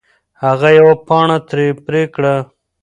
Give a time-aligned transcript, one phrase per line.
[0.43, 2.35] هغه یوه پاڼه ترې پرې کړه.